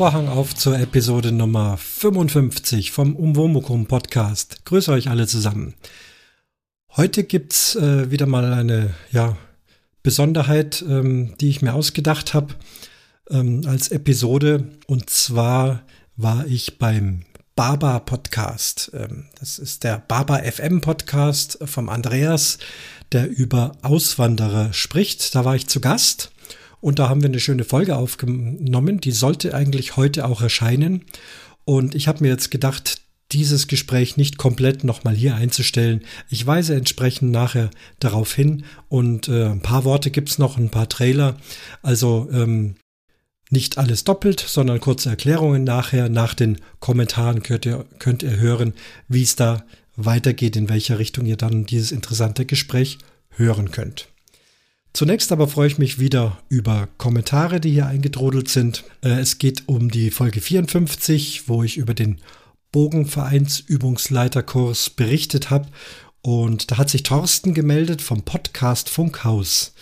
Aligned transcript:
Vorhang 0.00 0.28
auf 0.30 0.54
zur 0.54 0.78
Episode 0.78 1.30
Nummer 1.30 1.76
55 1.76 2.90
vom 2.90 3.14
Umwomukum 3.14 3.84
Podcast. 3.84 4.64
Grüße 4.64 4.90
euch 4.92 5.10
alle 5.10 5.26
zusammen. 5.26 5.74
Heute 6.96 7.22
gibt's 7.22 7.76
äh, 7.76 8.10
wieder 8.10 8.24
mal 8.24 8.50
eine 8.54 8.94
ja, 9.12 9.36
Besonderheit, 10.02 10.82
ähm, 10.88 11.34
die 11.38 11.50
ich 11.50 11.60
mir 11.60 11.74
ausgedacht 11.74 12.32
habe 12.32 12.54
ähm, 13.28 13.60
als 13.66 13.90
Episode. 13.90 14.70
Und 14.86 15.10
zwar 15.10 15.82
war 16.16 16.46
ich 16.46 16.78
beim 16.78 17.26
Baba 17.54 17.98
Podcast. 17.98 18.92
Ähm, 18.94 19.26
das 19.38 19.58
ist 19.58 19.84
der 19.84 20.02
Baba 20.08 20.38
FM 20.38 20.80
Podcast 20.80 21.58
vom 21.66 21.90
Andreas, 21.90 22.56
der 23.12 23.28
über 23.28 23.72
Auswanderer 23.82 24.72
spricht. 24.72 25.34
Da 25.34 25.44
war 25.44 25.56
ich 25.56 25.66
zu 25.66 25.78
Gast. 25.78 26.32
Und 26.80 26.98
da 26.98 27.08
haben 27.08 27.22
wir 27.22 27.28
eine 27.28 27.40
schöne 27.40 27.64
Folge 27.64 27.96
aufgenommen. 27.96 29.00
Die 29.00 29.12
sollte 29.12 29.54
eigentlich 29.54 29.96
heute 29.96 30.26
auch 30.26 30.40
erscheinen. 30.40 31.04
Und 31.64 31.94
ich 31.94 32.08
habe 32.08 32.22
mir 32.22 32.28
jetzt 32.28 32.50
gedacht, 32.50 33.02
dieses 33.32 33.68
Gespräch 33.68 34.16
nicht 34.16 34.38
komplett 34.38 34.82
nochmal 34.82 35.14
hier 35.14 35.34
einzustellen. 35.36 36.02
Ich 36.28 36.46
weise 36.46 36.74
entsprechend 36.74 37.30
nachher 37.30 37.70
darauf 38.00 38.34
hin 38.34 38.64
und 38.88 39.28
äh, 39.28 39.46
ein 39.46 39.60
paar 39.60 39.84
Worte 39.84 40.10
gibt's 40.10 40.38
noch, 40.38 40.56
ein 40.56 40.70
paar 40.70 40.88
Trailer. 40.88 41.36
Also 41.82 42.28
ähm, 42.32 42.74
nicht 43.50 43.78
alles 43.78 44.04
doppelt, 44.04 44.40
sondern 44.40 44.80
kurze 44.80 45.10
Erklärungen 45.10 45.64
nachher. 45.64 46.08
Nach 46.08 46.34
den 46.34 46.58
Kommentaren 46.78 47.42
könnt 47.42 47.66
ihr, 47.66 47.84
könnt 47.98 48.22
ihr 48.22 48.36
hören, 48.36 48.74
wie 49.08 49.22
es 49.22 49.36
da 49.36 49.64
weitergeht, 49.96 50.56
in 50.56 50.68
welcher 50.68 50.98
Richtung 50.98 51.26
ihr 51.26 51.36
dann 51.36 51.66
dieses 51.66 51.92
interessante 51.92 52.46
Gespräch 52.46 52.98
hören 53.30 53.70
könnt. 53.70 54.08
Zunächst 54.92 55.30
aber 55.30 55.46
freue 55.46 55.68
ich 55.68 55.78
mich 55.78 56.00
wieder 56.00 56.42
über 56.48 56.88
Kommentare, 56.98 57.60
die 57.60 57.70
hier 57.70 57.86
eingedrodelt 57.86 58.48
sind. 58.48 58.82
Äh, 59.02 59.20
es 59.20 59.38
geht 59.38 59.62
um 59.66 59.88
die 59.90 60.10
Folge 60.10 60.40
54, 60.40 61.48
wo 61.48 61.62
ich 61.62 61.76
über 61.76 61.94
den 61.94 62.20
Bogenvereinsübungsleiterkurs 62.72 64.90
berichtet 64.90 65.50
habe. 65.50 65.68
Und 66.22 66.70
da 66.70 66.78
hat 66.78 66.90
sich 66.90 67.04
Thorsten 67.04 67.54
gemeldet 67.54 68.02
vom 68.02 68.22
Podcast 68.22 68.90
Funkhaus. 68.90 69.74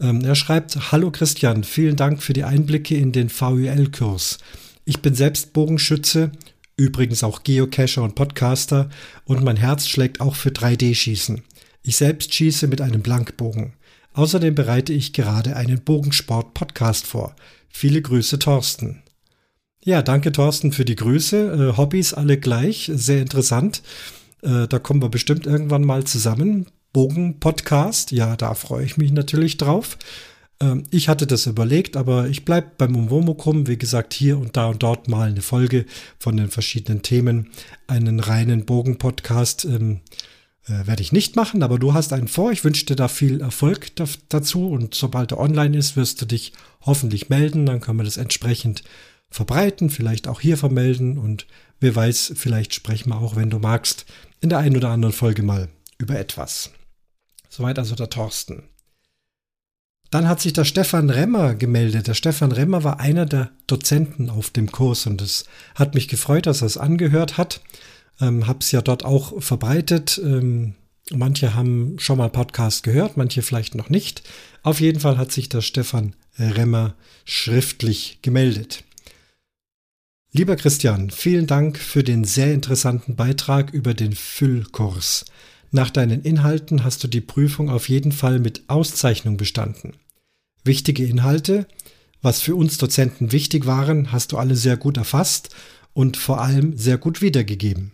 Ähm, 0.00 0.24
er 0.24 0.34
schreibt, 0.34 0.92
Hallo 0.92 1.10
Christian, 1.10 1.62
vielen 1.62 1.96
Dank 1.96 2.22
für 2.22 2.32
die 2.32 2.44
Einblicke 2.44 2.96
in 2.96 3.12
den 3.12 3.30
VUL-Kurs. 3.30 4.38
Ich 4.86 5.00
bin 5.00 5.14
selbst 5.14 5.52
Bogenschütze, 5.52 6.32
übrigens 6.76 7.22
auch 7.22 7.44
Geocacher 7.44 8.02
und 8.02 8.14
Podcaster 8.14 8.88
und 9.24 9.44
mein 9.44 9.56
Herz 9.56 9.88
schlägt 9.88 10.20
auch 10.20 10.34
für 10.34 10.50
3D-Schießen. 10.50 11.42
Ich 11.82 11.96
selbst 11.96 12.34
schieße 12.34 12.66
mit 12.66 12.80
einem 12.80 13.02
Blankbogen. 13.02 13.74
Außerdem 14.14 14.54
bereite 14.54 14.92
ich 14.92 15.12
gerade 15.12 15.56
einen 15.56 15.82
Bogensport-Podcast 15.82 17.06
vor. 17.06 17.34
Viele 17.68 18.00
Grüße, 18.00 18.38
Thorsten. 18.38 19.02
Ja, 19.82 20.02
danke, 20.02 20.32
Thorsten, 20.32 20.72
für 20.72 20.84
die 20.84 20.96
Grüße. 20.96 21.72
Äh, 21.72 21.76
Hobbys 21.76 22.14
alle 22.14 22.38
gleich, 22.38 22.90
sehr 22.94 23.20
interessant. 23.20 23.82
Äh, 24.42 24.68
da 24.68 24.78
kommen 24.78 25.02
wir 25.02 25.08
bestimmt 25.08 25.46
irgendwann 25.46 25.84
mal 25.84 26.04
zusammen. 26.04 26.66
Bogen-Podcast, 26.92 28.12
ja, 28.12 28.36
da 28.36 28.54
freue 28.54 28.84
ich 28.84 28.96
mich 28.96 29.10
natürlich 29.10 29.56
drauf. 29.56 29.98
Ähm, 30.60 30.84
ich 30.90 31.08
hatte 31.08 31.26
das 31.26 31.46
überlegt, 31.46 31.96
aber 31.96 32.28
ich 32.28 32.44
bleibe 32.44 32.68
beim 32.78 32.94
Umwomukum. 32.94 33.66
Wie 33.66 33.76
gesagt, 33.78 34.14
hier 34.14 34.38
und 34.38 34.56
da 34.56 34.66
und 34.66 34.82
dort 34.82 35.08
mal 35.08 35.28
eine 35.28 35.42
Folge 35.42 35.86
von 36.20 36.36
den 36.36 36.50
verschiedenen 36.50 37.02
Themen, 37.02 37.50
einen 37.88 38.20
reinen 38.20 38.64
Bogen-Podcast. 38.64 39.66
Äh, 40.66 40.86
werde 40.86 41.02
ich 41.02 41.12
nicht 41.12 41.36
machen, 41.36 41.62
aber 41.62 41.78
du 41.78 41.92
hast 41.92 42.12
einen 42.12 42.28
vor. 42.28 42.50
Ich 42.50 42.64
wünsche 42.64 42.86
dir 42.86 42.96
da 42.96 43.08
viel 43.08 43.40
Erfolg 43.40 43.94
da, 43.96 44.04
dazu 44.28 44.68
und 44.68 44.94
sobald 44.94 45.32
er 45.32 45.40
online 45.40 45.76
ist, 45.76 45.96
wirst 45.96 46.22
du 46.22 46.26
dich 46.26 46.52
hoffentlich 46.82 47.28
melden. 47.28 47.66
Dann 47.66 47.80
können 47.80 47.98
wir 47.98 48.04
das 48.04 48.16
entsprechend 48.16 48.82
verbreiten, 49.30 49.90
vielleicht 49.90 50.28
auch 50.28 50.40
hier 50.40 50.56
vermelden 50.56 51.18
und 51.18 51.46
wer 51.80 51.94
weiß, 51.94 52.34
vielleicht 52.36 52.74
sprechen 52.74 53.10
wir 53.10 53.18
auch, 53.18 53.36
wenn 53.36 53.50
du 53.50 53.58
magst, 53.58 54.06
in 54.40 54.48
der 54.48 54.58
einen 54.58 54.76
oder 54.76 54.90
anderen 54.90 55.12
Folge 55.12 55.42
mal 55.42 55.68
über 55.98 56.18
etwas. 56.18 56.70
Soweit 57.48 57.78
also 57.78 57.94
der 57.94 58.10
Thorsten. 58.10 58.64
Dann 60.10 60.28
hat 60.28 60.40
sich 60.40 60.52
der 60.52 60.64
Stefan 60.64 61.10
Remmer 61.10 61.56
gemeldet. 61.56 62.06
Der 62.06 62.14
Stefan 62.14 62.52
Remmer 62.52 62.84
war 62.84 63.00
einer 63.00 63.26
der 63.26 63.50
Dozenten 63.66 64.30
auf 64.30 64.50
dem 64.50 64.70
Kurs 64.70 65.06
und 65.06 65.20
es 65.20 65.44
hat 65.74 65.94
mich 65.94 66.06
gefreut, 66.06 66.46
dass 66.46 66.62
er 66.62 66.66
es 66.66 66.78
angehört 66.78 67.36
hat. 67.36 67.60
Ähm, 68.20 68.46
hab's 68.46 68.72
ja 68.72 68.82
dort 68.82 69.04
auch 69.04 69.42
verbreitet. 69.42 70.20
Ähm, 70.22 70.74
manche 71.10 71.54
haben 71.54 71.96
schon 71.98 72.18
mal 72.18 72.30
Podcast 72.30 72.82
gehört, 72.82 73.16
manche 73.16 73.42
vielleicht 73.42 73.74
noch 73.74 73.90
nicht. 73.90 74.22
Auf 74.62 74.80
jeden 74.80 75.00
Fall 75.00 75.18
hat 75.18 75.32
sich 75.32 75.48
der 75.48 75.60
Stefan 75.60 76.14
Remmer 76.38 76.94
schriftlich 77.24 78.18
gemeldet. 78.22 78.84
Lieber 80.32 80.56
Christian, 80.56 81.10
vielen 81.10 81.46
Dank 81.46 81.78
für 81.78 82.02
den 82.02 82.24
sehr 82.24 82.52
interessanten 82.52 83.14
Beitrag 83.14 83.72
über 83.72 83.94
den 83.94 84.14
Füllkurs. 84.14 85.24
Nach 85.70 85.90
deinen 85.90 86.22
Inhalten 86.22 86.82
hast 86.82 87.04
du 87.04 87.08
die 87.08 87.20
Prüfung 87.20 87.70
auf 87.70 87.88
jeden 87.88 88.10
Fall 88.10 88.40
mit 88.40 88.64
Auszeichnung 88.68 89.36
bestanden. 89.36 89.92
Wichtige 90.64 91.04
Inhalte, 91.04 91.68
was 92.20 92.40
für 92.40 92.56
uns 92.56 92.78
Dozenten 92.78 93.32
wichtig 93.32 93.66
waren, 93.66 94.10
hast 94.10 94.32
du 94.32 94.38
alle 94.38 94.56
sehr 94.56 94.76
gut 94.76 94.96
erfasst 94.96 95.54
und 95.92 96.16
vor 96.16 96.40
allem 96.40 96.76
sehr 96.76 96.98
gut 96.98 97.20
wiedergegeben. 97.22 97.92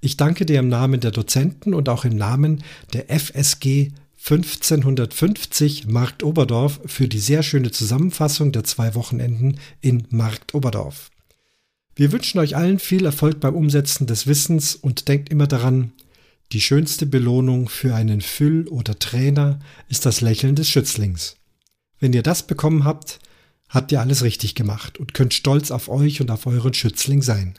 Ich 0.00 0.16
danke 0.16 0.46
dir 0.46 0.60
im 0.60 0.68
Namen 0.68 1.00
der 1.00 1.10
Dozenten 1.10 1.74
und 1.74 1.88
auch 1.90 2.04
im 2.04 2.16
Namen 2.16 2.64
der 2.94 3.10
FSG 3.10 3.92
1550 4.18 5.86
Markt 5.88 6.22
Oberdorf 6.22 6.80
für 6.86 7.06
die 7.06 7.18
sehr 7.18 7.42
schöne 7.42 7.70
Zusammenfassung 7.70 8.52
der 8.52 8.64
zwei 8.64 8.94
Wochenenden 8.94 9.58
in 9.80 10.06
Markt 10.10 10.54
Oberdorf. 10.54 11.10
Wir 11.94 12.12
wünschen 12.12 12.38
euch 12.38 12.56
allen 12.56 12.78
viel 12.78 13.04
Erfolg 13.04 13.40
beim 13.40 13.54
Umsetzen 13.54 14.06
des 14.06 14.26
Wissens 14.26 14.74
und 14.74 15.08
denkt 15.08 15.28
immer 15.28 15.46
daran, 15.46 15.92
die 16.52 16.60
schönste 16.60 17.06
Belohnung 17.06 17.68
für 17.68 17.94
einen 17.94 18.22
Füll- 18.22 18.68
oder 18.68 18.98
Trainer 18.98 19.58
ist 19.88 20.06
das 20.06 20.20
Lächeln 20.20 20.54
des 20.54 20.68
Schützlings. 20.68 21.36
Wenn 21.98 22.12
ihr 22.12 22.22
das 22.22 22.46
bekommen 22.46 22.84
habt, 22.84 23.20
habt 23.68 23.92
ihr 23.92 24.00
alles 24.00 24.22
richtig 24.22 24.54
gemacht 24.54 24.98
und 24.98 25.12
könnt 25.12 25.34
stolz 25.34 25.70
auf 25.70 25.88
euch 25.88 26.20
und 26.20 26.30
auf 26.30 26.46
euren 26.46 26.74
Schützling 26.74 27.22
sein. 27.22 27.54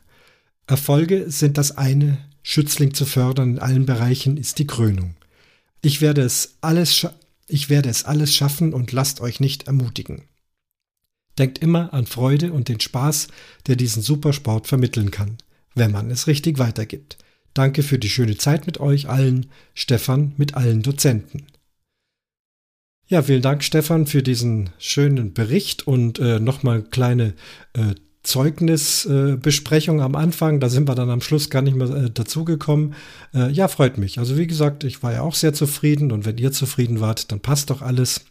Erfolge 0.67 1.29
sind 1.29 1.57
das 1.57 1.77
eine, 1.77 2.17
Schützling 2.43 2.93
zu 2.93 3.05
fördern 3.05 3.51
in 3.51 3.59
allen 3.59 3.85
Bereichen 3.85 4.37
ist 4.37 4.59
die 4.59 4.67
Krönung. 4.67 5.15
Ich 5.81 6.01
werde 6.01 6.21
es 6.21 6.57
alles, 6.61 7.07
ich 7.47 7.69
werde 7.69 7.89
es 7.89 8.05
alles 8.05 8.35
schaffen 8.35 8.73
und 8.73 8.91
lasst 8.91 9.21
euch 9.21 9.39
nicht 9.39 9.67
ermutigen. 9.67 10.23
Denkt 11.37 11.59
immer 11.59 11.93
an 11.93 12.05
Freude 12.05 12.51
und 12.51 12.67
den 12.67 12.79
Spaß, 12.79 13.27
der 13.67 13.75
diesen 13.75 14.03
Supersport 14.03 14.67
vermitteln 14.67 15.11
kann, 15.11 15.37
wenn 15.75 15.91
man 15.91 16.11
es 16.11 16.27
richtig 16.27 16.59
weitergibt. 16.59 17.17
Danke 17.53 17.83
für 17.83 17.99
die 17.99 18.09
schöne 18.09 18.37
Zeit 18.37 18.65
mit 18.65 18.79
euch 18.79 19.09
allen, 19.09 19.47
Stefan 19.73 20.33
mit 20.37 20.55
allen 20.55 20.81
Dozenten. 20.81 21.47
Ja, 23.07 23.23
vielen 23.23 23.41
Dank, 23.41 23.63
Stefan, 23.63 24.07
für 24.07 24.23
diesen 24.23 24.69
schönen 24.77 25.33
Bericht 25.33 25.85
und 25.85 26.19
äh, 26.19 26.39
nochmal 26.39 26.81
kleine 26.81 27.33
äh, 27.73 27.95
Zeugnisbesprechung 28.23 29.99
äh, 29.99 30.03
am 30.03 30.15
Anfang. 30.15 30.59
Da 30.59 30.69
sind 30.69 30.87
wir 30.87 30.95
dann 30.95 31.09
am 31.09 31.21
Schluss 31.21 31.49
gar 31.49 31.61
nicht 31.61 31.75
mehr 31.75 31.89
äh, 31.89 32.09
dazugekommen. 32.09 32.93
Äh, 33.33 33.51
ja, 33.51 33.67
freut 33.67 33.97
mich. 33.97 34.19
Also 34.19 34.37
wie 34.37 34.47
gesagt, 34.47 34.83
ich 34.83 35.01
war 35.01 35.13
ja 35.13 35.21
auch 35.21 35.35
sehr 35.35 35.53
zufrieden 35.53 36.11
und 36.11 36.25
wenn 36.25 36.37
ihr 36.37 36.51
zufrieden 36.51 36.99
wart, 36.99 37.31
dann 37.31 37.39
passt 37.39 37.69
doch 37.69 37.81
alles. 37.81 38.25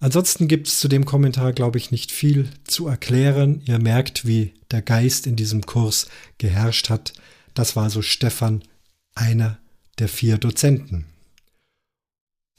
Ansonsten 0.00 0.46
gibt 0.46 0.68
es 0.68 0.78
zu 0.78 0.88
dem 0.88 1.04
Kommentar, 1.04 1.52
glaube 1.52 1.78
ich, 1.78 1.90
nicht 1.90 2.12
viel 2.12 2.48
zu 2.64 2.86
erklären. 2.86 3.62
Ihr 3.64 3.80
merkt, 3.80 4.26
wie 4.26 4.52
der 4.70 4.82
Geist 4.82 5.26
in 5.26 5.34
diesem 5.34 5.62
Kurs 5.66 6.08
geherrscht 6.38 6.88
hat. 6.88 7.14
Das 7.54 7.74
war 7.74 7.90
so 7.90 8.02
Stefan, 8.02 8.62
einer 9.14 9.58
der 9.98 10.08
vier 10.08 10.38
Dozenten. 10.38 11.06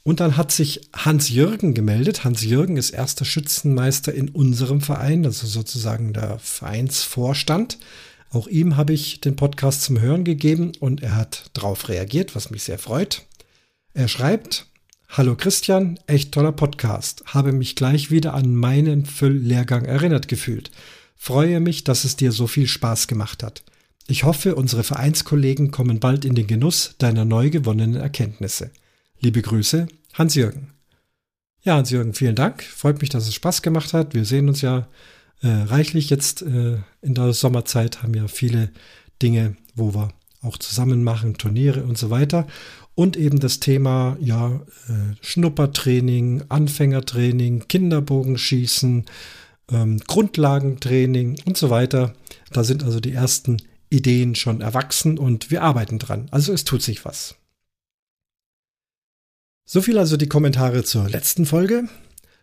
Und 0.02 0.20
dann 0.20 0.36
hat 0.36 0.50
sich 0.50 0.88
Hans-Jürgen 0.94 1.74
gemeldet. 1.74 2.24
Hans-Jürgen 2.24 2.76
ist 2.76 2.90
erster 2.90 3.24
Schützenmeister 3.24 4.14
in 4.14 4.30
unserem 4.30 4.80
Verein, 4.80 5.26
also 5.26 5.46
sozusagen 5.46 6.12
der 6.14 6.38
Vereinsvorstand. 6.38 7.78
Auch 8.30 8.46
ihm 8.46 8.76
habe 8.76 8.92
ich 8.92 9.20
den 9.20 9.36
Podcast 9.36 9.82
zum 9.82 10.00
Hören 10.00 10.24
gegeben 10.24 10.72
und 10.80 11.02
er 11.02 11.16
hat 11.16 11.50
darauf 11.52 11.88
reagiert, 11.88 12.34
was 12.34 12.50
mich 12.50 12.62
sehr 12.62 12.78
freut. 12.78 13.26
Er 13.92 14.08
schreibt, 14.08 14.66
Hallo 15.08 15.34
Christian, 15.34 15.98
echt 16.06 16.32
toller 16.32 16.52
Podcast. 16.52 17.24
Habe 17.26 17.50
mich 17.52 17.74
gleich 17.74 18.12
wieder 18.12 18.32
an 18.32 18.54
meinen 18.54 19.04
Fülllehrgang 19.04 19.84
erinnert 19.84 20.28
gefühlt. 20.28 20.70
Freue 21.16 21.58
mich, 21.58 21.82
dass 21.82 22.04
es 22.04 22.14
dir 22.14 22.30
so 22.30 22.46
viel 22.46 22.68
Spaß 22.68 23.08
gemacht 23.08 23.42
hat. 23.42 23.64
Ich 24.06 24.22
hoffe, 24.22 24.54
unsere 24.54 24.84
Vereinskollegen 24.84 25.72
kommen 25.72 25.98
bald 25.98 26.24
in 26.24 26.36
den 26.36 26.46
Genuss 26.46 26.94
deiner 26.98 27.24
neu 27.24 27.50
gewonnenen 27.50 28.00
Erkenntnisse. 28.00 28.70
Liebe 29.22 29.42
Grüße, 29.42 29.86
Hans-Jürgen. 30.14 30.70
Ja, 31.62 31.76
Hans-Jürgen, 31.76 32.14
vielen 32.14 32.36
Dank. 32.36 32.62
Freut 32.62 33.02
mich, 33.02 33.10
dass 33.10 33.28
es 33.28 33.34
Spaß 33.34 33.60
gemacht 33.60 33.92
hat. 33.92 34.14
Wir 34.14 34.24
sehen 34.24 34.48
uns 34.48 34.62
ja 34.62 34.88
äh, 35.42 35.48
reichlich 35.48 36.08
jetzt 36.08 36.40
äh, 36.40 36.78
in 37.02 37.14
der 37.14 37.34
Sommerzeit, 37.34 38.02
haben 38.02 38.14
ja 38.14 38.28
viele 38.28 38.70
Dinge, 39.20 39.56
wo 39.74 39.94
wir 39.94 40.08
auch 40.40 40.56
zusammen 40.56 41.04
machen, 41.04 41.34
Turniere 41.34 41.84
und 41.84 41.98
so 41.98 42.08
weiter. 42.08 42.46
Und 42.94 43.18
eben 43.18 43.40
das 43.40 43.60
Thema, 43.60 44.16
ja, 44.22 44.62
äh, 44.88 45.14
Schnuppertraining, 45.20 46.44
Anfängertraining, 46.48 47.68
Kinderbogenschießen, 47.68 49.04
ähm, 49.70 49.98
Grundlagentraining 50.06 51.42
und 51.44 51.58
so 51.58 51.68
weiter. 51.68 52.14
Da 52.52 52.64
sind 52.64 52.84
also 52.84 53.00
die 53.00 53.12
ersten 53.12 53.58
Ideen 53.90 54.34
schon 54.34 54.62
erwachsen 54.62 55.18
und 55.18 55.50
wir 55.50 55.60
arbeiten 55.60 55.98
dran. 55.98 56.28
Also 56.30 56.54
es 56.54 56.64
tut 56.64 56.80
sich 56.80 57.04
was. 57.04 57.34
So 59.72 59.80
viel 59.82 59.98
also 59.98 60.16
die 60.16 60.28
Kommentare 60.28 60.82
zur 60.82 61.08
letzten 61.08 61.46
Folge. 61.46 61.84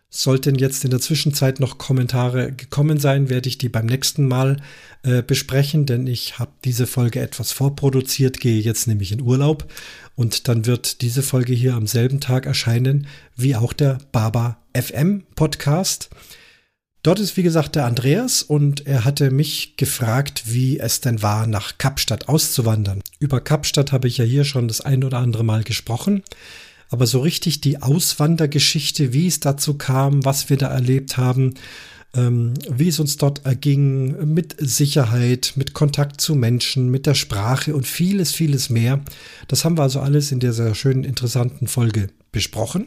Sollten 0.08 0.54
jetzt 0.54 0.82
in 0.84 0.90
der 0.90 1.00
Zwischenzeit 1.02 1.60
noch 1.60 1.76
Kommentare 1.76 2.52
gekommen 2.52 2.98
sein, 2.98 3.28
werde 3.28 3.50
ich 3.50 3.58
die 3.58 3.68
beim 3.68 3.84
nächsten 3.84 4.26
Mal 4.26 4.62
äh, 5.02 5.20
besprechen, 5.20 5.84
denn 5.84 6.06
ich 6.06 6.38
habe 6.38 6.52
diese 6.64 6.86
Folge 6.86 7.20
etwas 7.20 7.52
vorproduziert, 7.52 8.40
gehe 8.40 8.58
jetzt 8.58 8.86
nämlich 8.86 9.12
in 9.12 9.20
Urlaub 9.20 9.70
und 10.14 10.48
dann 10.48 10.64
wird 10.64 11.02
diese 11.02 11.22
Folge 11.22 11.52
hier 11.52 11.74
am 11.74 11.86
selben 11.86 12.20
Tag 12.20 12.46
erscheinen 12.46 13.06
wie 13.36 13.56
auch 13.56 13.74
der 13.74 13.98
Baba 14.10 14.56
FM 14.74 15.24
Podcast. 15.34 16.08
Dort 17.02 17.20
ist 17.20 17.36
wie 17.36 17.42
gesagt 17.42 17.76
der 17.76 17.84
Andreas 17.84 18.42
und 18.42 18.86
er 18.86 19.04
hatte 19.04 19.30
mich 19.30 19.76
gefragt, 19.76 20.44
wie 20.46 20.78
es 20.78 21.02
denn 21.02 21.20
war, 21.20 21.46
nach 21.46 21.76
Kapstadt 21.76 22.26
auszuwandern. 22.26 23.02
Über 23.18 23.42
Kapstadt 23.42 23.92
habe 23.92 24.08
ich 24.08 24.16
ja 24.16 24.24
hier 24.24 24.44
schon 24.44 24.66
das 24.66 24.80
ein 24.80 25.04
oder 25.04 25.18
andere 25.18 25.44
Mal 25.44 25.62
gesprochen. 25.62 26.22
Aber 26.90 27.06
so 27.06 27.20
richtig 27.20 27.60
die 27.60 27.82
Auswandergeschichte, 27.82 29.12
wie 29.12 29.26
es 29.26 29.40
dazu 29.40 29.74
kam, 29.74 30.24
was 30.24 30.48
wir 30.48 30.56
da 30.56 30.68
erlebt 30.68 31.16
haben, 31.16 31.54
ähm, 32.14 32.54
wie 32.68 32.88
es 32.88 32.98
uns 32.98 33.16
dort 33.18 33.44
erging, 33.44 34.32
mit 34.32 34.56
Sicherheit, 34.58 35.52
mit 35.56 35.74
Kontakt 35.74 36.20
zu 36.20 36.34
Menschen, 36.34 36.90
mit 36.90 37.06
der 37.06 37.14
Sprache 37.14 37.74
und 37.74 37.86
vieles, 37.86 38.32
vieles 38.32 38.70
mehr. 38.70 39.00
Das 39.48 39.64
haben 39.64 39.76
wir 39.76 39.82
also 39.82 40.00
alles 40.00 40.32
in 40.32 40.40
dieser 40.40 40.74
schönen, 40.74 41.04
interessanten 41.04 41.68
Folge 41.68 42.08
besprochen. 42.32 42.86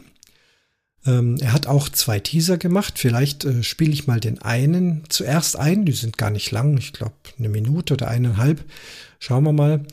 Ähm, 1.06 1.36
er 1.40 1.52
hat 1.52 1.66
auch 1.66 1.88
zwei 1.88 2.20
Teaser 2.20 2.58
gemacht. 2.58 2.98
Vielleicht 2.98 3.44
äh, 3.44 3.62
spiele 3.62 3.92
ich 3.92 4.06
mal 4.06 4.20
den 4.20 4.40
einen 4.40 5.04
zuerst 5.08 5.56
ein. 5.56 5.84
Die 5.84 5.92
sind 5.92 6.18
gar 6.18 6.30
nicht 6.30 6.50
lang. 6.50 6.76
Ich 6.78 6.92
glaube, 6.92 7.14
eine 7.38 7.48
Minute 7.48 7.94
oder 7.94 8.08
eineinhalb. 8.08 8.64
Schauen 9.18 9.44
wir 9.44 9.52
mal 9.52 9.84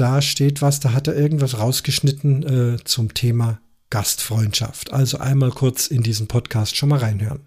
da 0.00 0.22
steht 0.22 0.62
was, 0.62 0.80
da 0.80 0.92
hat 0.92 1.08
er 1.08 1.16
irgendwas 1.16 1.58
rausgeschnitten 1.58 2.76
äh, 2.76 2.84
zum 2.84 3.14
Thema 3.14 3.60
Gastfreundschaft. 3.90 4.92
Also 4.92 5.18
einmal 5.18 5.50
kurz 5.50 5.86
in 5.86 6.02
diesen 6.02 6.28
Podcast 6.28 6.76
schon 6.76 6.90
mal 6.90 6.98
reinhören. 6.98 7.40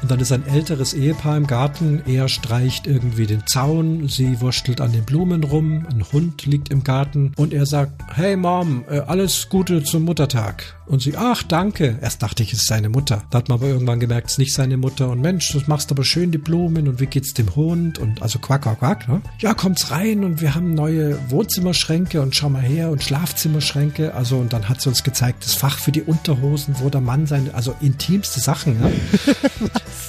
Und 0.00 0.12
dann 0.12 0.20
ist 0.20 0.30
ein 0.30 0.46
älteres 0.46 0.94
Ehepaar 0.94 1.36
im 1.36 1.48
Garten. 1.48 2.02
Er 2.06 2.28
streicht 2.28 2.86
irgendwie 2.86 3.26
den 3.26 3.46
Zaun, 3.46 4.08
sie 4.08 4.40
wurschtelt 4.40 4.80
an 4.80 4.92
den 4.92 5.04
Blumen 5.04 5.42
rum, 5.42 5.86
ein 5.90 6.04
Hund 6.12 6.46
liegt 6.46 6.70
im 6.70 6.84
Garten 6.84 7.32
und 7.36 7.52
er 7.52 7.66
sagt, 7.66 8.00
hey 8.14 8.36
Mom, 8.36 8.84
äh, 8.88 9.00
alles 9.00 9.48
Gute 9.48 9.82
zum 9.82 10.04
Muttertag. 10.04 10.77
Und 10.88 11.02
sie, 11.02 11.16
ach, 11.16 11.42
danke. 11.42 11.98
Erst 12.00 12.22
dachte 12.22 12.42
ich, 12.42 12.52
es 12.52 12.60
ist 12.60 12.68
seine 12.68 12.88
Mutter. 12.88 13.22
Da 13.30 13.38
hat 13.38 13.48
man 13.48 13.58
aber 13.58 13.68
irgendwann 13.68 14.00
gemerkt, 14.00 14.28
es 14.28 14.32
ist 14.32 14.38
nicht 14.38 14.54
seine 14.54 14.78
Mutter. 14.78 15.10
Und 15.10 15.20
Mensch, 15.20 15.52
du 15.52 15.60
machst 15.66 15.90
aber 15.90 16.02
schön 16.02 16.30
die 16.30 16.38
Blumen 16.38 16.88
und 16.88 16.98
wie 16.98 17.06
geht's 17.06 17.34
dem 17.34 17.54
Hund? 17.54 17.98
Und 17.98 18.22
also 18.22 18.38
quack, 18.38 18.62
quack, 18.62 18.78
quack. 18.78 19.08
Ne? 19.08 19.20
Ja, 19.38 19.52
kommt's 19.52 19.90
rein 19.90 20.24
und 20.24 20.40
wir 20.40 20.54
haben 20.54 20.74
neue 20.74 21.18
Wohnzimmerschränke 21.30 22.22
und 22.22 22.34
schau 22.34 22.48
mal 22.48 22.62
her 22.62 22.90
und 22.90 23.02
Schlafzimmerschränke. 23.02 24.14
Also 24.14 24.38
und 24.38 24.52
dann 24.52 24.68
hat 24.68 24.80
sie 24.80 24.88
uns 24.88 25.04
gezeigt, 25.04 25.44
das 25.44 25.54
Fach 25.54 25.78
für 25.78 25.92
die 25.92 26.02
Unterhosen, 26.02 26.76
wo 26.78 26.88
der 26.88 27.02
Mann 27.02 27.26
seine, 27.26 27.54
also 27.54 27.74
intimste 27.80 28.40
Sachen. 28.40 28.80
Ja? 28.80 28.88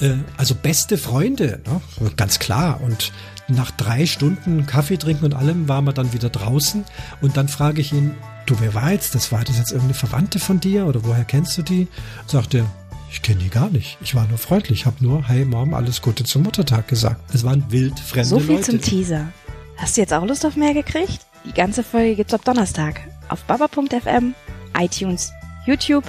äh, 0.06 0.14
also 0.38 0.54
beste 0.54 0.96
Freunde, 0.96 1.60
ne? 1.66 2.10
ganz 2.16 2.38
klar. 2.38 2.80
Und 2.80 3.12
nach 3.54 3.70
drei 3.70 4.06
Stunden 4.06 4.66
Kaffee 4.66 4.96
trinken 4.96 5.24
und 5.24 5.34
allem 5.34 5.68
waren 5.68 5.84
wir 5.84 5.92
dann 5.92 6.12
wieder 6.12 6.30
draußen. 6.30 6.84
Und 7.20 7.36
dann 7.36 7.48
frage 7.48 7.80
ich 7.80 7.92
ihn, 7.92 8.14
du, 8.46 8.58
wer 8.60 8.74
war 8.74 8.92
jetzt 8.92 9.14
das? 9.14 9.32
War 9.32 9.44
das 9.44 9.58
jetzt 9.58 9.70
irgendeine 9.72 9.94
Verwandte 9.94 10.38
von 10.38 10.60
dir 10.60 10.86
oder 10.86 11.04
woher 11.04 11.24
kennst 11.24 11.56
du 11.58 11.62
die? 11.62 11.88
Sagt 12.26 12.54
er, 12.54 12.64
ich 13.10 13.22
kenne 13.22 13.40
die 13.40 13.50
gar 13.50 13.70
nicht. 13.70 13.98
Ich 14.00 14.14
war 14.14 14.26
nur 14.28 14.38
freundlich. 14.38 14.80
Ich 14.80 14.86
habe 14.86 14.96
nur, 15.00 15.26
hey 15.26 15.44
Mom, 15.44 15.74
alles 15.74 16.00
Gute 16.00 16.24
zum 16.24 16.42
Muttertag 16.44 16.86
gesagt. 16.88 17.34
Es 17.34 17.44
waren 17.44 17.64
wild 17.70 17.98
fremde 17.98 18.28
So 18.28 18.38
viel 18.38 18.56
Leute. 18.56 18.70
zum 18.70 18.80
Teaser. 18.80 19.28
Hast 19.76 19.96
du 19.96 20.00
jetzt 20.00 20.12
auch 20.12 20.24
Lust 20.24 20.46
auf 20.46 20.56
mehr 20.56 20.74
gekriegt? 20.74 21.20
Die 21.44 21.52
ganze 21.52 21.82
Folge 21.82 22.16
gibt's 22.16 22.34
ab 22.34 22.44
Donnerstag 22.44 23.00
auf 23.28 23.42
baba.fm, 23.44 24.34
iTunes, 24.78 25.32
YouTube 25.66 26.04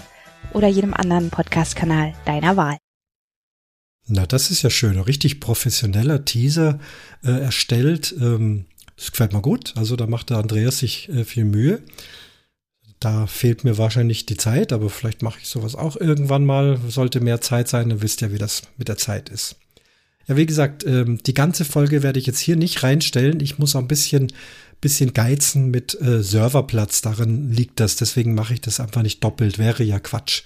oder 0.54 0.68
jedem 0.68 0.94
anderen 0.94 1.30
Podcast-Kanal 1.30 2.14
deiner 2.26 2.58
Wahl. 2.58 2.78
Na, 4.14 4.26
das 4.26 4.52
ist 4.52 4.62
ja 4.62 4.70
schön. 4.70 4.98
Ein 4.98 5.04
richtig 5.04 5.40
professioneller 5.40 6.26
Teaser 6.26 6.80
äh, 7.24 7.32
erstellt. 7.32 8.14
Ähm, 8.20 8.66
das 8.98 9.12
gefällt 9.12 9.32
mir 9.32 9.42
gut. 9.42 9.74
Also 9.78 9.96
da 9.96 10.06
macht 10.06 10.30
der 10.30 10.38
Andreas 10.38 10.80
sich 10.80 11.08
äh, 11.08 11.24
viel 11.24 11.46
Mühe. 11.46 11.82
Da 13.00 13.26
fehlt 13.26 13.64
mir 13.64 13.78
wahrscheinlich 13.78 14.26
die 14.26 14.36
Zeit, 14.36 14.74
aber 14.74 14.90
vielleicht 14.90 15.22
mache 15.22 15.40
ich 15.42 15.48
sowas 15.48 15.76
auch 15.76 15.96
irgendwann 15.96 16.46
mal. 16.46 16.78
Sollte 16.90 17.22
mehr 17.22 17.40
Zeit 17.40 17.70
sein, 17.70 17.88
dann 17.88 18.02
wisst 18.02 18.22
ihr, 18.22 18.34
wie 18.34 18.38
das 18.38 18.64
mit 18.78 18.90
der 18.90 18.98
Zeit 18.98 19.30
ist. 19.30 19.56
Ja, 20.28 20.36
wie 20.36 20.46
gesagt, 20.46 20.86
ähm, 20.86 21.24
die 21.24 21.34
ganze 21.34 21.64
Folge 21.64 22.04
werde 22.04 22.20
ich 22.20 22.26
jetzt 22.26 22.40
hier 22.40 22.58
nicht 22.58 22.84
reinstellen. 22.84 23.40
Ich 23.40 23.60
muss 23.60 23.78
auch 23.78 23.80
ein 23.80 23.88
bisschen, 23.88 24.34
bisschen 24.82 25.14
geizen 25.14 25.72
mit 25.72 26.00
äh, 26.02 26.22
Serverplatz. 26.22 27.02
Darin 27.02 27.50
liegt 27.50 27.80
das. 27.80 27.96
Deswegen 27.96 28.36
mache 28.36 28.56
ich 28.56 28.62
das 28.62 28.82
einfach 28.82 29.04
nicht 29.04 29.24
doppelt. 29.24 29.58
Wäre 29.58 29.84
ja 29.84 30.00
Quatsch. 30.00 30.44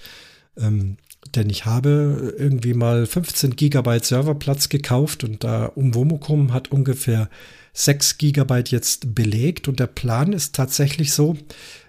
Ähm, 0.56 0.98
denn 1.32 1.50
ich 1.50 1.64
habe 1.64 2.34
irgendwie 2.38 2.74
mal 2.74 3.06
15 3.06 3.56
Gigabyte 3.56 4.04
Serverplatz 4.04 4.68
gekauft 4.68 5.24
und 5.24 5.44
da 5.44 5.66
Umwomukum 5.66 6.52
hat 6.52 6.70
ungefähr 6.70 7.28
6 7.72 8.18
Gigabyte 8.18 8.70
jetzt 8.70 9.14
belegt 9.14 9.68
und 9.68 9.80
der 9.80 9.86
Plan 9.86 10.32
ist 10.32 10.54
tatsächlich 10.54 11.12
so, 11.12 11.36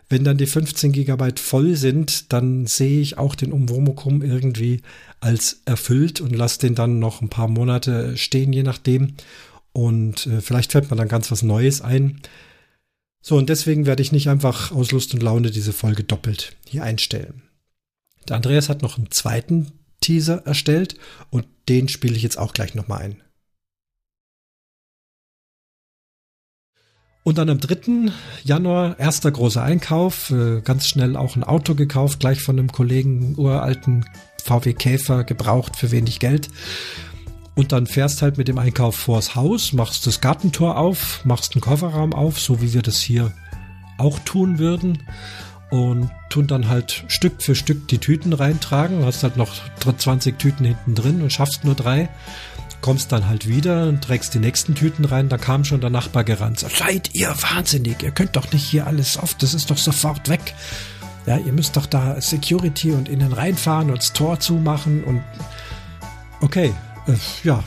wenn 0.09 0.23
dann 0.23 0.37
die 0.37 0.45
15 0.45 0.93
Gigabyte 0.93 1.39
voll 1.39 1.75
sind, 1.75 2.31
dann 2.31 2.65
sehe 2.65 3.01
ich 3.01 3.17
auch 3.17 3.35
den 3.35 3.51
Umwomukum 3.51 4.21
irgendwie 4.21 4.81
als 5.19 5.61
erfüllt 5.65 6.21
und 6.21 6.35
lasse 6.35 6.59
den 6.59 6.75
dann 6.75 6.99
noch 6.99 7.21
ein 7.21 7.29
paar 7.29 7.47
Monate 7.47 8.15
stehen, 8.15 8.53
je 8.53 8.63
nachdem. 8.63 9.15
Und 9.73 10.25
äh, 10.27 10.41
vielleicht 10.41 10.71
fällt 10.71 10.89
mir 10.89 10.97
dann 10.97 11.09
ganz 11.09 11.29
was 11.29 11.43
Neues 11.43 11.81
ein. 11.81 12.21
So, 13.21 13.35
und 13.35 13.49
deswegen 13.49 13.85
werde 13.85 14.01
ich 14.01 14.13
nicht 14.13 14.29
einfach 14.29 14.71
aus 14.71 14.91
Lust 14.91 15.13
und 15.13 15.21
Laune 15.21 15.51
diese 15.51 15.73
Folge 15.73 16.03
doppelt 16.03 16.55
hier 16.65 16.83
einstellen. 16.83 17.46
Der 18.27 18.35
Andreas 18.35 18.69
hat 18.69 18.81
noch 18.81 18.97
einen 18.97 19.11
zweiten 19.11 19.71
Teaser 20.01 20.45
erstellt 20.45 20.97
und 21.29 21.45
den 21.69 21.87
spiele 21.87 22.15
ich 22.15 22.23
jetzt 22.23 22.37
auch 22.37 22.53
gleich 22.53 22.75
nochmal 22.75 23.01
ein. 23.01 23.23
Und 27.23 27.37
dann 27.37 27.49
am 27.49 27.59
3. 27.59 28.09
Januar, 28.45 28.97
erster 28.99 29.31
großer 29.31 29.61
Einkauf, 29.61 30.31
äh, 30.31 30.61
ganz 30.61 30.87
schnell 30.87 31.17
auch 31.17 31.35
ein 31.35 31.43
Auto 31.43 31.75
gekauft, 31.75 32.21
gleich 32.21 32.41
von 32.41 32.57
einem 32.57 32.71
Kollegen, 32.71 33.35
uralten 33.37 34.05
VW 34.41 34.71
Käfer, 34.71 35.25
gebraucht 35.25 35.75
für 35.75 35.91
wenig 35.91 36.19
Geld. 36.19 36.47
Und 37.53 37.73
dann 37.73 37.85
fährst 37.85 38.21
halt 38.21 38.37
mit 38.37 38.47
dem 38.47 38.57
Einkauf 38.57 38.95
vors 38.95 39.35
Haus, 39.35 39.73
machst 39.73 40.07
das 40.07 40.21
Gartentor 40.21 40.77
auf, 40.77 41.25
machst 41.25 41.53
einen 41.53 41.61
Kofferraum 41.61 42.13
auf, 42.13 42.39
so 42.39 42.61
wie 42.61 42.71
wir 42.71 42.81
das 42.81 43.01
hier 43.01 43.33
auch 43.97 44.19
tun 44.19 44.57
würden. 44.57 45.03
Und 45.69 46.11
tun 46.29 46.47
dann 46.47 46.69
halt 46.69 47.03
Stück 47.09 47.41
für 47.41 47.53
Stück 47.53 47.87
die 47.89 47.97
Tüten 47.97 48.31
reintragen. 48.31 49.05
Hast 49.05 49.23
halt 49.23 49.35
noch 49.35 49.53
20 49.97 50.39
Tüten 50.39 50.65
hinten 50.65 50.95
drin 50.95 51.21
und 51.21 51.33
schaffst 51.33 51.65
nur 51.65 51.75
drei 51.75 52.09
kommst 52.81 53.11
dann 53.11 53.27
halt 53.27 53.47
wieder 53.47 53.87
und 53.87 54.03
trägst 54.03 54.33
die 54.33 54.39
nächsten 54.39 54.75
Tüten 54.75 55.05
rein. 55.05 55.29
Da 55.29 55.37
kam 55.37 55.65
schon 55.65 55.81
der 55.81 55.89
Nachbar 55.89 56.23
gerannt. 56.23 56.59
Seid 56.59 57.13
ihr 57.13 57.29
wahnsinnig? 57.29 58.03
Ihr 58.03 58.11
könnt 58.11 58.35
doch 58.35 58.51
nicht 58.51 58.63
hier 58.63 58.87
alles 58.87 59.17
auf. 59.17 59.33
Das 59.35 59.53
ist 59.53 59.71
doch 59.71 59.77
sofort 59.77 60.29
weg. 60.29 60.53
Ja, 61.25 61.37
ihr 61.37 61.51
müsst 61.51 61.75
doch 61.75 61.85
da 61.85 62.21
Security 62.21 62.91
und 62.91 63.09
innen 63.09 63.33
reinfahren 63.33 63.89
und 63.89 63.97
das 63.97 64.13
Tor 64.13 64.39
zumachen 64.39 65.03
und 65.03 65.21
okay, 66.39 66.73
äh, 67.07 67.13
ja, 67.43 67.63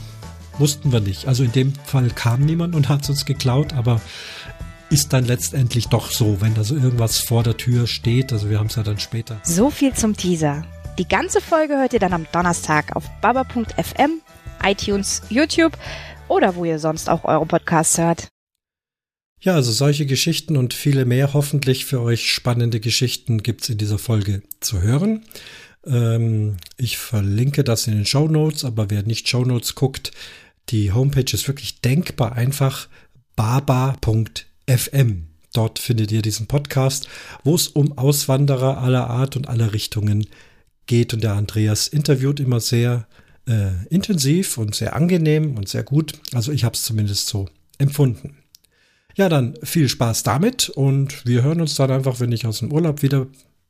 wussten 0.59 0.92
wir 0.92 1.00
nicht. 1.00 1.28
Also 1.28 1.45
in 1.45 1.52
dem 1.52 1.75
Fall 1.85 2.09
kam 2.09 2.40
niemand 2.40 2.75
und 2.75 2.88
hat 2.88 3.02
es 3.02 3.11
uns 3.11 3.26
geklaut, 3.26 3.75
aber 3.75 4.00
ist 4.91 5.13
dann 5.13 5.25
letztendlich 5.25 5.89
doch 5.89 6.11
so, 6.11 6.41
wenn 6.41 6.55
da 6.55 6.65
so 6.65 6.75
irgendwas 6.75 7.19
vor 7.19 7.43
der 7.43 7.57
Tür 7.57 7.87
steht. 7.87 8.33
Also 8.33 8.51
wir 8.51 8.59
haben 8.59 8.67
es 8.67 8.77
ja 8.77 8.83
dann 8.83 8.99
später. 8.99 9.41
So 9.45 9.71
viel 9.71 9.95
zum 9.95 10.17
Teaser. 10.17 10.67
Die 10.99 11.09
ganze 11.09 11.41
Folge 11.41 11.79
hört 11.79 11.93
ihr 11.93 12.01
dann 12.01 12.13
am 12.13 12.27
Donnerstag 12.33 12.95
auf 12.97 13.05
baba.fm 13.21 14.21
iTunes, 14.63 15.23
YouTube 15.31 15.79
oder 16.29 16.57
wo 16.57 16.65
ihr 16.65 16.79
sonst 16.79 17.09
auch 17.09 17.25
eure 17.25 17.47
Podcasts 17.47 17.97
hört. 17.99 18.29
Ja, 19.41 19.55
also 19.55 19.73
solche 19.73 20.05
Geschichten 20.05 20.57
und 20.57 20.75
viele 20.75 21.07
mehr 21.07 21.33
hoffentlich 21.33 21.87
für 21.87 22.03
euch 22.03 22.31
spannende 22.31 22.81
Geschichten 22.81 23.43
gibt's 23.43 23.71
in 23.71 23.79
dieser 23.79 23.99
Folge 23.99 24.43
zu 24.61 24.83
hören. 24.83 25.25
Ähm, 25.87 26.59
ich 26.77 26.99
verlinke 26.99 27.65
das 27.65 27.87
in 27.87 27.95
den 27.95 28.05
Show 28.05 28.29
Notes, 28.29 28.67
aber 28.67 28.91
wer 28.91 29.03
nicht 29.03 29.29
Show 29.29 29.45
Notes 29.45 29.75
guckt, 29.75 30.13
die 30.69 30.93
Homepage 30.93 31.33
ist 31.33 31.49
wirklich 31.49 31.81
denkbar 31.81 32.33
einfach 32.33 32.89
baba.fm. 34.71 35.27
Dort 35.53 35.81
findet 35.81 36.12
ihr 36.12 36.23
diesen 36.23 36.47
Podcast, 36.47 37.09
wo 37.43 37.57
es 37.57 37.69
um 37.69 37.99
Auswanderer 37.99 38.79
aller 38.79 39.11
Art 39.11 39.37
und 39.37 39.49
aller 39.49 39.73
Richtungen 39.73 40.27
geht. 40.87 41.12
Und 41.12 41.25
der 41.25 41.35
Andreas 41.35 41.89
interviewt 41.89 42.39
immer 42.39 42.61
sehr 42.61 43.09
äh, 43.49 43.85
intensiv 43.89 44.59
und 44.59 44.77
sehr 44.77 44.95
angenehm 44.95 45.57
und 45.57 45.69
sehr 45.69 45.83
gut. 45.83 46.12
Also 46.35 46.53
ich 46.53 46.62
habe 46.62 46.75
es 46.75 46.85
zumindest 46.85 47.27
so 47.27 47.49
empfunden. 47.79 48.37
Ja, 49.17 49.29
dann 49.29 49.55
viel 49.65 49.89
Spaß 49.89 50.23
damit 50.23 50.69
und 50.69 51.27
wir 51.27 51.43
hören 51.43 51.61
uns 51.61 51.75
dann 51.75 51.91
einfach, 51.91 52.21
wenn 52.21 52.31
ich 52.31 52.47
aus 52.47 52.61
dem 52.61 52.73
Urlaub 52.73 53.03
wieder 53.03 53.27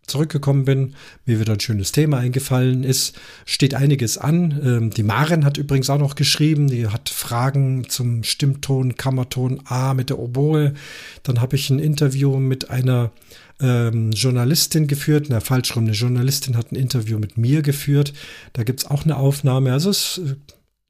zurückgekommen 0.06 0.64
bin, 0.64 0.94
mir 1.24 1.40
wieder 1.40 1.52
ein 1.52 1.60
schönes 1.60 1.92
Thema 1.92 2.18
eingefallen 2.18 2.84
ist, 2.84 3.18
steht 3.46 3.74
einiges 3.74 4.18
an. 4.18 4.60
Ähm, 4.64 4.90
die 4.90 5.02
Maren 5.02 5.44
hat 5.44 5.56
übrigens 5.56 5.88
auch 5.90 5.98
noch 5.98 6.14
geschrieben, 6.14 6.68
die 6.68 6.88
hat 6.88 7.08
Fragen 7.08 7.88
zum 7.88 8.24
Stimmton, 8.24 8.96
Kammerton 8.96 9.62
A 9.66 9.94
mit 9.94 10.10
der 10.10 10.18
Oboe. 10.18 10.74
Dann 11.22 11.40
habe 11.40 11.56
ich 11.56 11.70
ein 11.70 11.78
Interview 11.78 12.36
mit 12.38 12.70
einer 12.70 13.12
ähm, 13.60 14.10
Journalistin 14.12 14.86
geführt, 14.86 15.26
na 15.28 15.40
falsch 15.40 15.76
rum, 15.76 15.84
eine 15.84 15.92
Journalistin 15.92 16.56
hat 16.56 16.72
ein 16.72 16.76
Interview 16.76 17.18
mit 17.18 17.38
mir 17.38 17.62
geführt. 17.62 18.12
Da 18.52 18.64
gibt 18.64 18.80
es 18.80 18.86
auch 18.86 19.04
eine 19.04 19.16
Aufnahme. 19.16 19.72
Also 19.72 19.90
es 19.90 20.18
äh, 20.18 20.34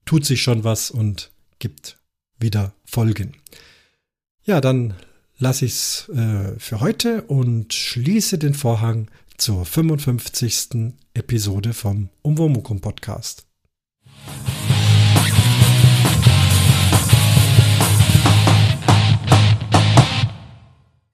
tut 0.04 0.24
sich 0.24 0.42
schon 0.42 0.64
was 0.64 0.90
und 0.90 1.30
gibt 1.58 1.98
wieder 2.38 2.72
Folgen. 2.84 3.36
Ja, 4.44 4.60
dann 4.60 4.94
lasse 5.40 5.64
ich 5.64 5.72
es 5.72 6.08
äh, 6.10 6.58
für 6.58 6.80
heute 6.80 7.22
und 7.22 7.74
schließe 7.74 8.38
den 8.38 8.54
Vorhang 8.54 9.10
zur 9.36 9.64
55. 9.64 10.94
Episode 11.14 11.72
vom 11.72 12.10
Umwomukum 12.22 12.80
Podcast. 12.80 13.46